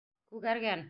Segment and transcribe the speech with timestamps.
[0.35, 0.79] Күгәргән.